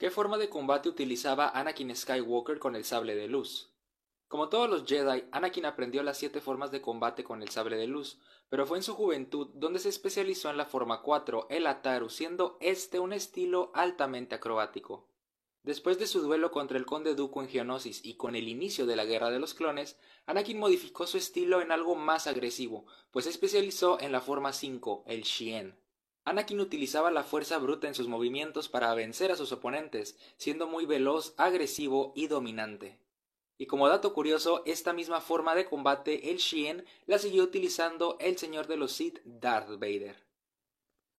¿Qué 0.00 0.10
forma 0.10 0.38
de 0.38 0.48
combate 0.48 0.88
utilizaba 0.88 1.50
Anakin 1.50 1.94
Skywalker 1.94 2.58
con 2.58 2.74
el 2.74 2.84
sable 2.84 3.14
de 3.14 3.28
luz? 3.28 3.70
Como 4.28 4.48
todos 4.48 4.70
los 4.70 4.86
Jedi, 4.86 5.24
Anakin 5.30 5.66
aprendió 5.66 6.02
las 6.02 6.16
siete 6.16 6.40
formas 6.40 6.70
de 6.70 6.80
combate 6.80 7.22
con 7.22 7.42
el 7.42 7.50
sable 7.50 7.76
de 7.76 7.86
luz, 7.86 8.18
pero 8.48 8.64
fue 8.64 8.78
en 8.78 8.82
su 8.82 8.94
juventud 8.94 9.48
donde 9.52 9.78
se 9.78 9.90
especializó 9.90 10.48
en 10.48 10.56
la 10.56 10.64
forma 10.64 11.02
4, 11.02 11.48
el 11.50 11.66
Ataru, 11.66 12.08
siendo 12.08 12.56
este 12.62 12.98
un 12.98 13.12
estilo 13.12 13.72
altamente 13.74 14.34
acrobático. 14.34 15.06
Después 15.64 15.98
de 15.98 16.06
su 16.06 16.22
duelo 16.22 16.50
contra 16.50 16.78
el 16.78 16.86
conde 16.86 17.14
Dooku 17.14 17.42
en 17.42 17.50
Geonosis 17.50 18.02
y 18.02 18.14
con 18.14 18.36
el 18.36 18.48
inicio 18.48 18.86
de 18.86 18.96
la 18.96 19.04
Guerra 19.04 19.28
de 19.28 19.38
los 19.38 19.52
Clones, 19.52 19.98
Anakin 20.24 20.58
modificó 20.58 21.06
su 21.06 21.18
estilo 21.18 21.60
en 21.60 21.72
algo 21.72 21.94
más 21.94 22.26
agresivo, 22.26 22.86
pues 23.10 23.26
se 23.26 23.30
especializó 23.32 24.00
en 24.00 24.12
la 24.12 24.22
forma 24.22 24.54
5, 24.54 25.04
el 25.06 25.24
Shien. 25.24 25.78
Anakin 26.24 26.60
utilizaba 26.60 27.10
la 27.10 27.24
fuerza 27.24 27.58
bruta 27.58 27.88
en 27.88 27.94
sus 27.94 28.06
movimientos 28.06 28.68
para 28.68 28.94
vencer 28.94 29.32
a 29.32 29.36
sus 29.36 29.52
oponentes, 29.52 30.18
siendo 30.36 30.66
muy 30.66 30.86
veloz, 30.86 31.34
agresivo 31.36 32.12
y 32.14 32.26
dominante. 32.26 32.98
Y 33.58 33.66
como 33.66 33.88
dato 33.88 34.14
curioso, 34.14 34.62
esta 34.66 34.92
misma 34.92 35.20
forma 35.20 35.54
de 35.54 35.66
combate, 35.66 36.30
el 36.30 36.38
Shien, 36.38 36.84
la 37.06 37.18
siguió 37.18 37.42
utilizando 37.42 38.16
el 38.20 38.38
señor 38.38 38.66
de 38.66 38.76
los 38.76 38.92
Sith, 38.92 39.20
Darth 39.24 39.78
Vader. 39.78 40.29